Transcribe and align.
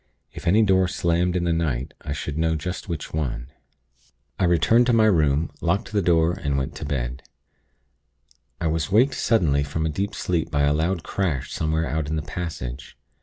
If 0.33 0.47
any 0.47 0.63
door 0.63 0.87
slammed 0.87 1.35
in 1.35 1.43
the 1.43 1.53
night, 1.53 1.93
I 2.01 2.11
should 2.11 2.35
know 2.35 2.55
just 2.55 2.89
which 2.89 3.13
one. 3.13 3.51
"I 4.39 4.45
returned 4.45 4.87
to 4.87 4.93
my 4.93 5.05
room, 5.05 5.51
locked 5.61 5.91
the 5.91 6.01
door, 6.01 6.33
and 6.33 6.57
went 6.57 6.73
to 6.77 6.85
bed. 6.85 7.21
I 8.59 8.65
was 8.65 8.91
waked 8.91 9.13
suddenly 9.13 9.61
from 9.61 9.85
a 9.85 9.89
deep 9.89 10.15
sleep 10.15 10.49
by 10.49 10.63
a 10.63 10.73
loud 10.73 11.03
crash 11.03 11.53
somewhere 11.53 11.85
out 11.87 12.09
in 12.09 12.15
the 12.15 12.23
passage. 12.23 12.97